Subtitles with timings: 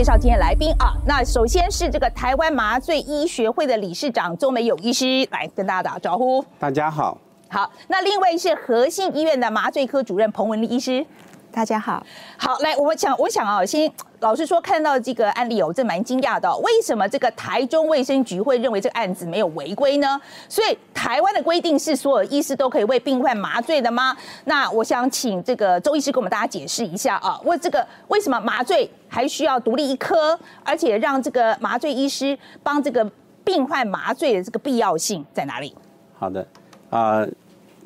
[0.00, 0.94] 介绍今天来宾啊。
[1.04, 6.42] 那首先是这个台湾麻醉医学会的理事长周美勇医师来跟大家打招呼。
[6.58, 7.18] 大家好。
[7.50, 11.04] 好，那另外是和信医院的麻醉科主任彭文丽医师。
[11.52, 12.02] 大家好，
[12.38, 16.54] 好，来，我想，我想啊，先老实说，看到这个案例哦，这蛮惊讶的。
[16.58, 20.20] 为什么这个台中卫生局会认为这个案子没有违规呢？
[20.46, 24.14] 所以台湾的规定是所有医师都可以为病患麻醉的吗？
[24.44, 33.10] 那我想请这个周医师给我们大家解释一下啊，为这个为什么麻醉还需要独立一科，而且让这个麻醉医师帮这个
[33.42, 35.74] 病患麻醉的这个必要性在哪里？
[36.18, 36.46] 好的，
[36.90, 37.26] 啊，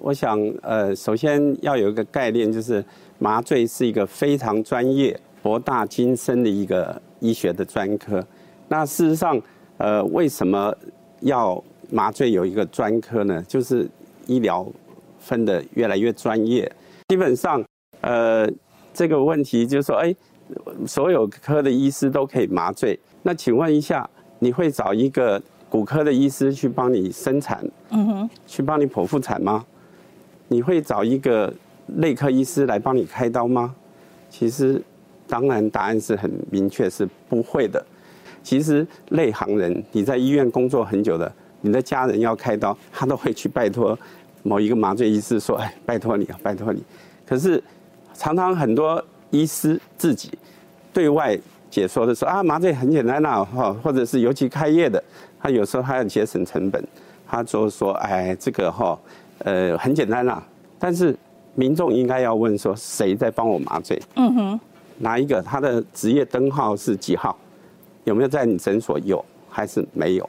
[0.00, 2.84] 我想呃，首先要有一个概念，就是。
[3.20, 8.26] 麻醉是一个非常专业、博大精深的一个医学的专科。
[8.66, 9.38] 那事实上，
[9.76, 10.74] 呃，为什么
[11.20, 13.44] 要麻醉有一个专科呢？
[13.46, 13.86] 就是
[14.26, 14.66] 医疗
[15.18, 16.72] 分的越来越专业。
[17.08, 17.62] 基本上，
[18.00, 18.50] 呃，
[18.94, 20.16] 这个问题就是说，哎，
[20.86, 22.98] 所有科的医师都可以麻醉。
[23.22, 24.08] 那请问一下，
[24.38, 27.62] 你会找一个骨科的医师去帮你生产？
[27.90, 28.30] 嗯哼。
[28.46, 29.62] 去帮你剖腹产吗？
[30.48, 31.52] 你会找一个？
[31.86, 33.74] 内科医师来帮你开刀吗？
[34.30, 34.82] 其实，
[35.34, 37.84] 当然答案是很明确，是不会的。
[38.40, 43.98] 其实内行人，你在医院工作很久的，你的家人要开刀，他都会去拜托
[44.44, 46.80] 某一个麻醉医师说：“哎，拜托你啊，拜托你。”
[47.26, 47.60] 可是
[48.14, 50.30] 常常很多医师自己
[50.92, 51.36] 对外
[51.68, 55.02] 解说的说啊，麻醉很简单呐，哈，或者是尤其开业的，
[55.40, 56.80] 他有时候他要节省成本，
[57.26, 58.96] 他就说：“哎，这个哈，
[59.38, 60.40] 呃，很简单啦。”
[60.78, 61.16] 但是
[61.56, 64.00] 民众应该要问说谁在帮我麻醉？
[64.14, 64.60] 嗯哼，
[64.98, 65.42] 哪一个？
[65.42, 67.36] 他的职业灯号是几号？
[68.04, 70.28] 有没有在你诊所有还是没有？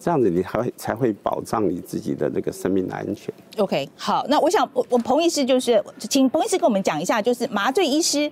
[0.00, 3.34] 这样子你才会才会保障你自己的那个生命的安全。
[3.56, 8.30] OK，好，那我想我我彭医师就是请彭医师跟我们讲一下，就是麻醉医师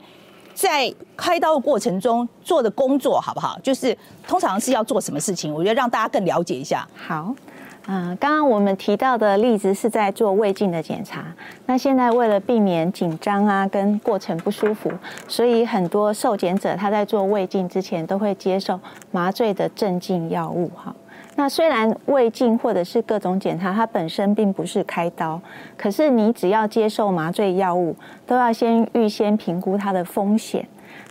[0.54, 3.58] 在开刀的过程中做的工作好不好？
[3.64, 3.96] 就是
[4.28, 5.52] 通常是要做什么事情？
[5.52, 6.86] 我觉得让大家更了解一下。
[6.94, 7.34] 好。
[7.88, 11.24] 嗯，刚刚我们提到的例子是在做胃镜的检查。
[11.66, 14.90] 那现在为了避免紧张啊，跟过程不舒服，
[15.28, 18.80] 所以很多受检者他在做胃镜之前都会接受
[19.12, 20.68] 麻醉的镇静药物。
[20.74, 20.92] 哈，
[21.36, 25.40] 那虽然胃镜或者是各种检查，它本身并不是开刀，
[25.76, 27.94] 可是你只要接受麻醉药物，
[28.26, 30.66] 都要先预先评估它的风险。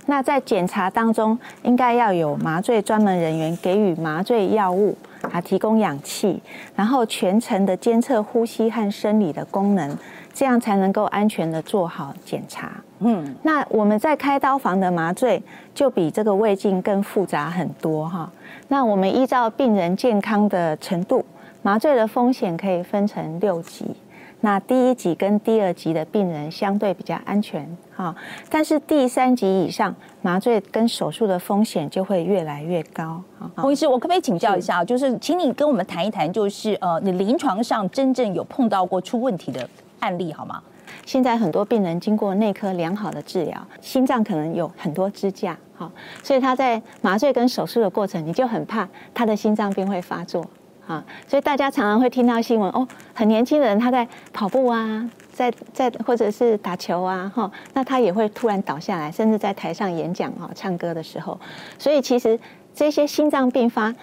[0.08, 4.98] 那在检查当中，应该要有麻醉专门人员给予麻醉药物。
[5.32, 6.42] 啊，提供氧气，
[6.76, 9.98] 然后全程的监测呼吸和生理的功能，
[10.34, 12.72] 这样才能够安全的做好检查。
[13.00, 15.42] 嗯，那我们在开刀房的麻醉
[15.74, 18.32] 就比这个胃镜更复杂很多哈。
[18.68, 21.24] 那我们依照病人健康的程度，
[21.62, 23.96] 麻醉的风险可以分成六级。
[24.42, 28.16] 那第一级跟第二级的病人相对比较安全哈，
[28.50, 33.22] 但是第三级以上麻醉跟手术的风险就会越来越高。
[33.56, 39.68] 洪医师，我可不可以请教一下，就是请你跟我们谈一谈，就是呃，你临床上真正有碰到过出问题的
[40.00, 40.62] 案例好吗？
[41.06, 45.92] 现在很多病人经过内科良好的治疗，心脏可能有很多支架哈，
[46.22, 50.46] 所以他在麻醉跟手术的过程，你就很怕他的心脏病会发作。
[50.88, 61.40] 啊，所以大家常常会听到新闻哦，很年轻的人他在跑步啊，在在或者是打球啊，哈，那他也会突然倒下来，甚至在台上演讲啊、唱歌的时候，
[61.78, 62.40] 所以其实
[62.74, 63.94] 这些心脏病发。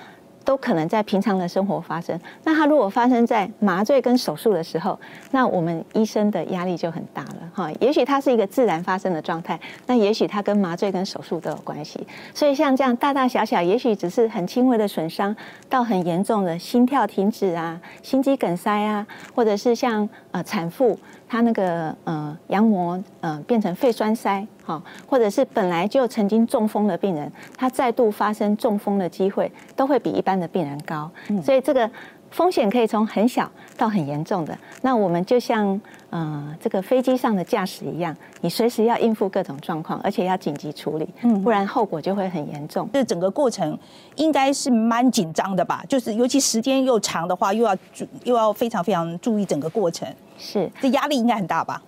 [0.45, 2.19] 都可能在平常的生活发生。
[2.45, 4.99] 那它如果发生在麻醉跟手术的时候，
[5.31, 7.71] 那我们医生的压力就很大了哈。
[7.81, 12.07] 也许它是一个自然发生的状态，那也许它跟麻醉跟手术都有关系。
[12.35, 15.35] 所以像这样大大小小，也许只是很轻微的损伤，
[15.69, 20.99] 到很严重的心跳停止啊、心肌梗塞啊，或者是像呃产妇。
[21.29, 31.11] 她那个呃羊膜呃变成肺栓塞，哈，或者是本来就曾经中风的病人，他再度发生中风的机会都会比一般的病人高，
[31.43, 31.91] 所以这个
[32.33, 34.59] 风险可以从很小到很严重的。
[34.81, 41.07] 那我们就像呃这个飞机上的驾驶一样，你随时要应付各种状况，而且要紧急处理，
[41.45, 42.89] 不然后果就会很严重。
[42.93, 43.79] 这整个过程
[44.17, 45.85] 应该是蛮紧张的吧？
[45.89, 50.09] 就是尤其时间又长的话，又要注又要非常非常注意整个过程。
[50.39, 51.81] 是，这压力应该很大吧？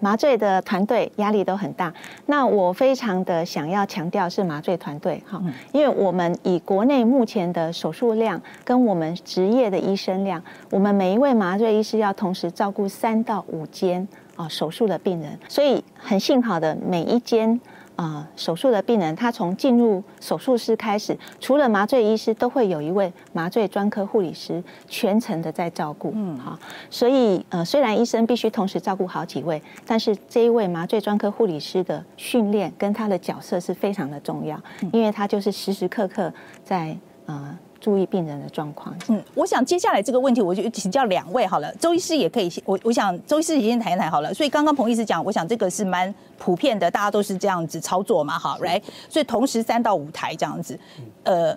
[0.00, 1.92] 麻醉的团队压力都很大。
[2.26, 14.06] 那我非常的想要强调是麻醉团队哈，因为我们以国内目前的手术量跟我们职业的医生量，我们每一位麻醉医师要同时照顾三到五间
[14.36, 17.60] 啊手术的病人，所以很幸好的每一间
[17.96, 26.12] 呃手术的病人，他从进入手术室开始，除了麻醉医师，都会有一位麻醉专科护理师全程的在照顾。
[26.14, 26.58] 嗯，好，
[26.88, 34.60] 所以呃，虽然医生必须同时照顾好几位，但是这一位麻醉专科护理师的训练跟他的角色是非常的重要，
[34.92, 36.32] 因为他就是时时刻刻
[36.62, 36.96] 在
[37.26, 37.58] 呃。
[37.86, 38.92] 注意病人的状况。
[39.06, 41.72] 嗯，我想接下来这个问题，我就请教两位好了。
[41.76, 44.34] 周医师也可以，我我想周医师先谈一谈好了。
[44.34, 48.82] 所以刚刚彭医师讲，我想这个是蛮普遍的，大家都是这样子操作嘛，哈，right？
[49.08, 50.76] 所以同时三到五台这样子，
[51.22, 51.56] 呃，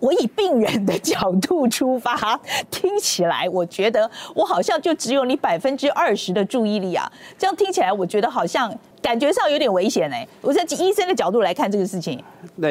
[0.00, 2.40] 我以病人的角度出发，
[2.70, 10.26] 听起来我觉得我好像就只有你百分之二十的注意力啊，这样听起来我觉得好像感觉上有点危险哎。
[10.40, 12.24] 我在医生的角度来看这个事情，
[12.54, 12.70] 那。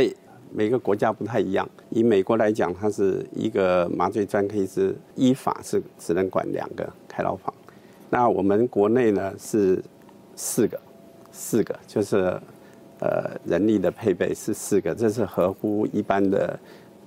[0.56, 1.68] 每个国家不太一样。
[1.90, 7.54] 以美国来讲，它是一个麻醉专科医师，依法是只能管两个开刀房。
[8.10, 9.84] 那我们国内呢是
[10.36, 10.80] 四个，
[11.30, 12.40] 四个就是
[13.00, 16.58] 呃人力的配备是四个，这是合乎一般的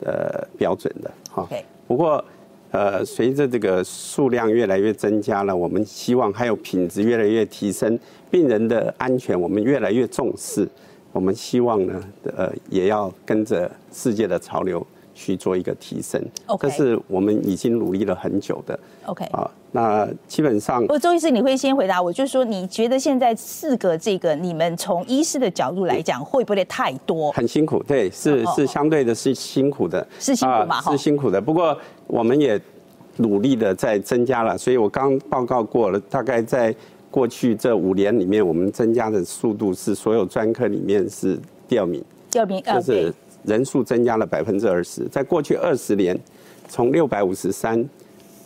[0.04, 1.48] 呃标准的哈。
[1.86, 2.22] 不过
[2.70, 7.98] 呃随着这个数量越来越增加了，我们希望还有品质越来越提升，
[8.30, 10.68] 病人的安全我们越来越重视。
[11.12, 12.02] 我们希望呢，
[12.36, 16.22] 呃，也要跟着世界的潮流去做一个提升。
[16.46, 18.78] OK，这是我们已经努力了很久的。
[19.06, 27.32] OK，啊，那基本上，不，周医师，你会先回答我，就是说，你觉得现在四个这个，你们从医师的角度来讲，会不会太多？
[27.32, 30.80] 很辛苦，对，是是相对的是辛苦的，是辛苦嘛？
[30.82, 31.40] 是辛苦的。
[31.40, 31.76] 不过
[32.06, 32.60] 我们也
[33.16, 36.74] 努力的在增加了，所以我刚报告过了，大概在。
[37.18, 41.36] 过去这五年里面，我们增加的速度是所有专科里面是
[41.66, 42.00] 第二名。
[42.30, 43.12] 第二名，就是
[43.42, 45.04] 人数增加了百分之二十。
[45.08, 46.16] 在过去二十年，
[46.68, 47.84] 从六百五十三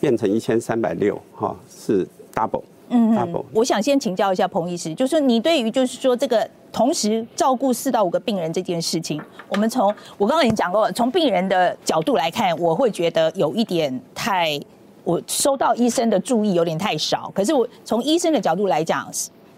[0.00, 2.62] 变成一千三百六，哈，是 double。
[2.88, 3.44] 嗯 double。
[3.52, 9.20] 我想先请教一下彭医师，就是你对于就是说这个同时照顾四到五个病人这件事情，
[9.50, 14.58] 我们从我刚刚已经讲过，从病人的角度来看，我会觉得有一点太。
[15.04, 19.08] 我收到医生的注意有点太少，可是我从医生的角度来讲，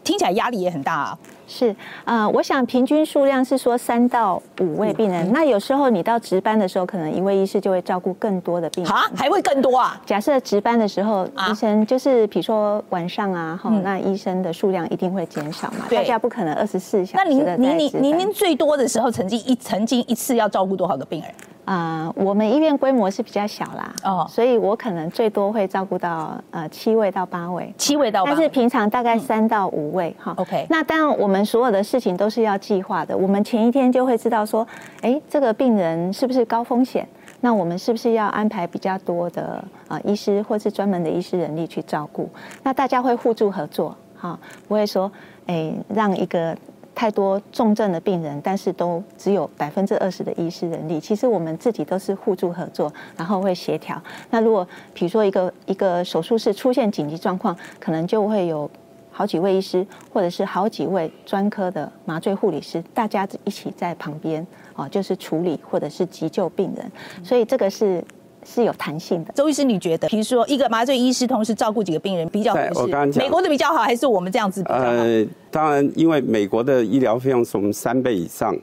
[0.03, 1.19] 听起来压力也很大啊。
[1.47, 1.77] 是
[2.07, 5.31] 啊，我想平均数量是说三到五位病人。
[5.31, 8.91] 那有时候你到值班的时候，可能一位医师就会照顾更多的病人。
[8.91, 10.01] 啊，还会更多啊？
[10.07, 15.85] 假设值班的时候，医生就是比如说晚上啊，哈，那医生的数量一定会减少嘛。
[15.91, 17.23] 大家不可能二十四小时。
[17.23, 21.31] 那您您您您您最多的时候，曾经一曾经一次要照顾多少个病人？
[21.65, 30.35] 啊，我们医院规模是比较小啦，哦，所以我可能最多会照顾到呃七位到八位，七位到，但是平常大概三到五位哈。
[30.37, 34.67] OK，那当然我们所有的事情都是要计划的，我们前一天就会知道说，
[35.01, 37.09] 哎，这个病人是不是高风险？
[37.41, 42.29] 那我们是不是要安排比较多的啊医师或是专门的医师人力去照顾？
[42.63, 44.39] 那大家会互助合作，哈，
[44.69, 45.11] 不会说
[45.47, 46.55] 哎让一个。
[46.95, 51.01] 太多重症的病人，但是都只有百分之二十的医师人力。
[51.01, 54.01] 其实我们自己都是互助合作，然后会协调。
[54.31, 58.71] 那如果比如说一个一个手术室出现紧急状况，可能就会有
[59.11, 66.91] 好几位医师，或者是好几位专科的麻醉护理师，大家一起在旁边啊，就是处理或者是急救病人。
[67.23, 68.05] 所以这个是。
[68.45, 69.33] 是有弹性的。
[69.33, 73.19] 周医师，你觉得，比如说一个麻醉医师同时照顾几个病人比较合适？
[73.19, 74.85] 美国的比较好，还是我们这样子比较好？
[74.85, 78.57] 呃，当然，因为美国的医疗费用是我们三倍以上，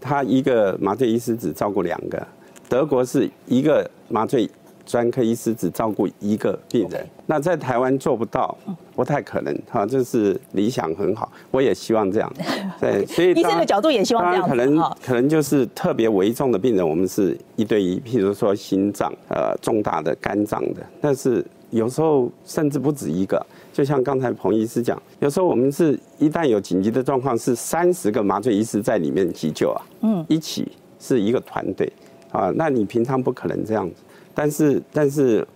[0.00, 2.26] 他一个麻醉医师只照顾两个，
[2.68, 4.48] 德国是一个麻醉。
[4.86, 8.56] 专科医师只照顾一个病人，那在台湾做不到，
[8.94, 9.86] 不太可能哈。
[9.86, 12.32] 这是理想很好，我也希望这样。
[12.80, 14.48] 对，所以医生的角度也希望这样。
[14.48, 23.44] 可能可能就是特别危重的病人，我们是一对一，譬如说心脏呃重大的肝脏的，但是有时候甚至不止一个。
[23.72, 31.92] 就像刚才彭医师讲，有时候我们是一旦有紧急的状况，是三十个麻醉医师在里面急救啊，嗯，一起是一个团队
[32.30, 32.52] 啊。
[32.54, 33.96] 那你平常不可能这样子。
[34.34, 35.46] 但是，但是，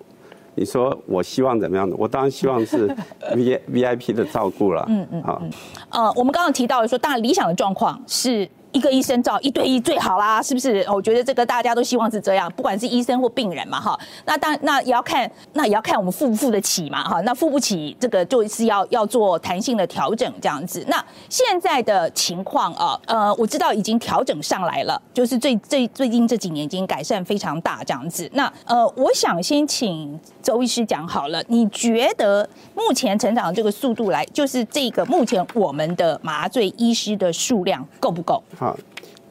[0.55, 1.97] 你说我希望怎么样的？
[1.97, 2.87] 我当然希望是
[3.35, 4.85] V V I P 的照顾了。
[4.89, 5.43] 嗯嗯，好。
[5.91, 8.49] 呃，我们刚刚提到说，当然理想的状况是。
[8.79, 10.87] 一个医生照一对一最好啦，是不是？
[10.89, 13.99] 我觉得这个大家都希望是这样，不管是医生或病人嘛，哈。
[14.25, 17.21] 那当那也要看，那也要看我们付不付得起嘛，哈。
[17.23, 20.85] 那付不起，这个就是要要做弹性的调整这样子。
[20.87, 28.31] 那现在的情况啊，呃，我知道已经调整上来了，就是最最最近这几年已经改善非常大这样子。
[28.33, 38.41] 那呃，我想先请周医师讲好了，你觉得目前成长的这个速度来，就是这个目前我们的麻醉医师的数量够不够？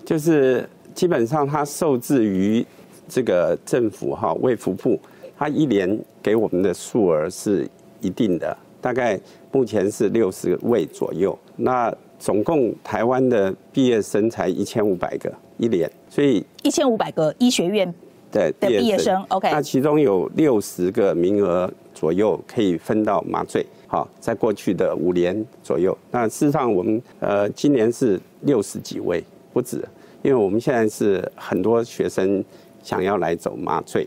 [0.06, 2.66] 就是基本上它受制于
[3.08, 5.00] 这个政府哈卫福部，
[5.38, 7.68] 它一年给我们的数额是
[8.02, 9.20] 一定的，大概
[9.52, 11.38] 目前是六十位左右。
[11.56, 17.94] 那总共台湾的毕业生才一千五百个一年，所以一千五百个医学院
[18.32, 23.66] 的的毕业生，OK，那其中有六十个名额左右可以分到麻醉。
[23.90, 29.78] 好，在过去的五年左右，那事实上我们呃今年是六十几位不止，
[30.22, 32.44] 因为我们现在是很多学生
[32.84, 34.06] 想要来走麻醉，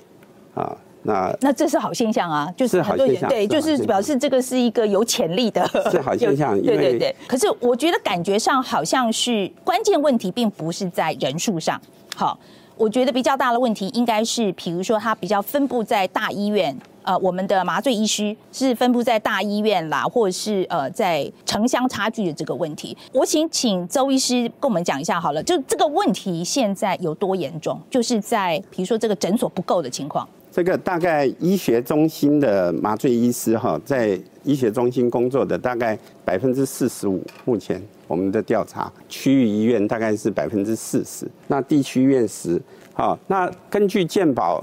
[0.55, 7.17] 啊，那那这是好现象啊，就是很多人对，就是表示这个是一个有潜力的，是好现象， 对对对。
[7.27, 11.81] 可是我觉得感觉上好像是关键问题，并不是在人数上，
[12.15, 12.39] 好，
[12.77, 16.77] 我觉得比较大的问题应该是，比如说它比较分布在大医院。
[17.03, 22.97] 呃，我们的麻醉医师是分布在大医院啦，或者是呃在城乡差距的这个问题。
[23.13, 27.81] 我请请周医师跟我们讲一下好了，就这个问题现在有多严重？
[27.89, 30.29] 就是在比如说这个诊所不够的情况。
[30.53, 42.61] 这个大概医学中心的麻醉医师哈，在医学中心工作的大概百分之四十五，目前我们的调查，区域医院大概是百分之四十，那地区医院十。
[42.93, 44.63] 好，那根据健保。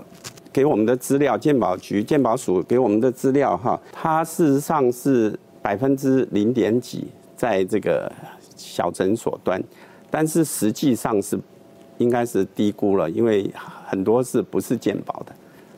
[0.57, 8.11] 给我们的资料，健保局、健保署给我们的资料，哈，它事实上是百分之零点几，在这个
[8.55, 9.61] 小诊所端，
[10.09, 11.39] 但是实际上是
[11.99, 13.47] 应该是低估了，因为
[13.85, 15.31] 很多是不是健保的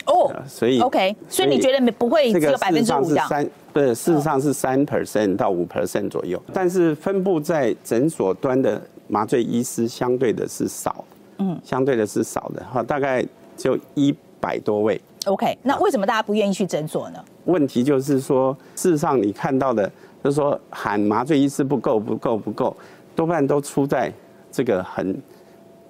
[0.06, 11.04] 哦，所以 OK，所以你觉得不会这个百分之五三，不是，事实上是三 percent 到五 percent 左右，但是分布在诊所端的麻醉医师相对的是少，
[11.40, 13.26] 嗯，相对的是少的，哈，大概
[13.58, 14.16] 就一。
[14.40, 17.24] 百多位，OK，那为什么大家不愿意去诊所呢？
[17.46, 19.90] 问题就是说，事实上你看到的，
[20.24, 22.76] 就是说喊麻醉医师不够，不够，不够，
[23.16, 24.12] 多半都出在
[24.52, 25.22] 这个很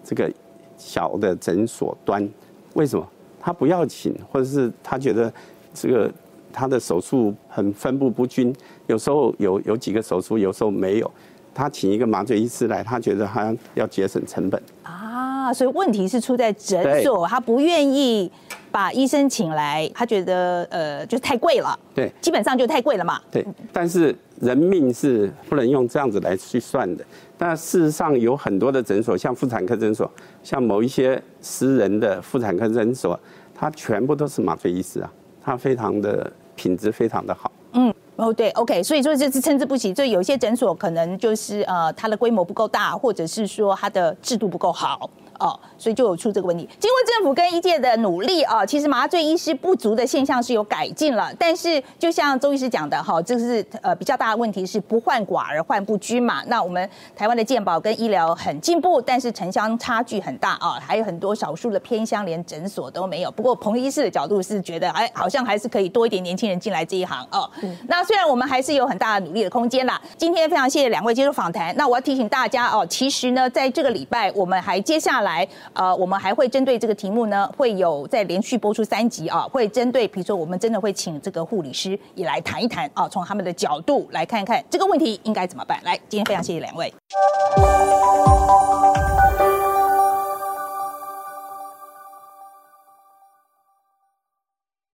[0.03, 0.31] 这个
[0.77, 2.27] 小的诊所端。
[2.73, 3.07] 为什么？
[3.41, 5.31] 他不要请，或者是他觉得
[5.73, 6.11] 这个
[6.51, 8.53] 他的手术很分布不均，
[8.87, 11.09] 有时候有有几个手术，有时候没有。
[11.53, 15.08] 他请一个麻醉医师来，他觉得他要节省成本啊，
[15.53, 18.31] 所以问题是出在诊所，他不愿意
[18.71, 23.19] 把医生请来，他觉得呃就太贵了，对，基本上就太贵了嘛。
[23.31, 27.03] 对，但是人命是不能用这样子来去算的。
[27.37, 30.09] 那事实上有很多的诊所，像妇产科诊所，
[30.43, 33.19] 像某一些私人的妇产科诊所，
[33.55, 37.51] 它全部都是麻醉医师啊，它非常的品质非常的好。
[37.73, 37.93] 嗯。
[38.17, 45.09] 哦，对，OK，所以说这是参差不齐，就有些诊所可能就是呃，它的规模不够大，或者是说它的制度不够好。
[45.39, 46.67] 哦，所以就有出这个问题。
[46.79, 51.34] 经过政府跟医界的努力啊，其实麻醉医师不足的现象是有改进了。
[51.39, 56.43] 但是就像周医师讲的哈，这是呃比较大的问题是不患寡而患不均嘛。
[56.48, 63.31] 那我们台湾的健保跟医疗很进步，但是城乡差距很大啊，还有很多少数的偏乡连诊所都没有。
[63.31, 67.50] 不过彭医师的角度是觉得，哎，好像还是可以多一点年轻人进来这一行哦。
[67.88, 70.01] 那虽然我们还是有很大的努力的空间啦。
[70.17, 71.74] 今天非常谢谢两位接受访谈。
[71.77, 75.28] 那我要提醒大家哦，其实呢，在这个礼拜我们还接下来。
[75.29, 79.41] 来，呃，我们还会针对这个题目呢，会有再连续播出三集啊。
[79.51, 85.79] 会针对比如说我们真的会请这个护理师也来谈一谈啊，从他们的角度来看一看这个问题应该怎么办。
[85.83, 86.91] 来，今天非常谢谢两位。